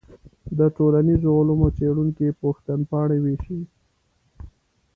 [0.57, 3.59] د ټولنیزو علومو څېړونکي پوښتنپاڼې ویشي.